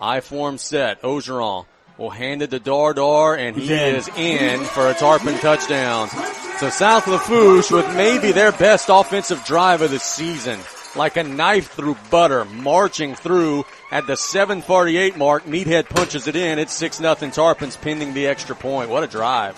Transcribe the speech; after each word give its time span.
I 0.00 0.20
form 0.20 0.58
set. 0.58 1.02
Ogeron 1.02 1.66
will 1.98 2.10
hand 2.10 2.42
it 2.42 2.50
to 2.50 2.60
Dardar, 2.60 3.38
and 3.38 3.54
he 3.54 3.72
is 3.72 4.08
in 4.16 4.64
for 4.64 4.88
a 4.88 4.94
Tarpon 4.94 5.38
touchdown. 5.38 6.08
So 6.58 6.70
South 6.70 7.06
Lafourche 7.06 7.70
with 7.70 7.94
maybe 7.96 8.32
their 8.32 8.52
best 8.52 8.88
offensive 8.88 9.44
drive 9.44 9.82
of 9.82 9.90
the 9.90 9.98
season. 9.98 10.58
Like 10.96 11.16
a 11.16 11.22
knife 11.22 11.70
through 11.70 11.96
butter, 12.10 12.44
marching 12.44 13.14
through 13.14 13.64
at 13.92 14.06
the 14.06 14.16
748 14.16 15.16
mark. 15.16 15.44
Meathead 15.44 15.88
punches 15.88 16.26
it 16.26 16.34
in. 16.34 16.58
It's 16.58 16.72
6 16.72 17.00
nothing 17.00 17.30
Tarpons 17.30 17.80
pending 17.80 18.12
the 18.12 18.26
extra 18.26 18.56
point. 18.56 18.90
What 18.90 19.04
a 19.04 19.06
drive. 19.06 19.56